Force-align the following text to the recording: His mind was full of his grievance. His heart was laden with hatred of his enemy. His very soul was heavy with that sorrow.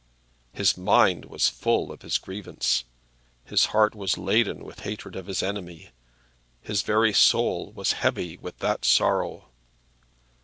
His 0.51 0.75
mind 0.75 1.25
was 1.25 1.47
full 1.47 1.91
of 1.91 2.01
his 2.01 2.17
grievance. 2.17 2.85
His 3.45 3.65
heart 3.65 3.93
was 3.93 4.17
laden 4.17 4.63
with 4.63 4.79
hatred 4.79 5.15
of 5.15 5.27
his 5.27 5.43
enemy. 5.43 5.91
His 6.59 6.81
very 6.81 7.13
soul 7.13 7.71
was 7.73 7.91
heavy 7.91 8.35
with 8.37 8.57
that 8.57 8.83
sorrow. 8.83 9.49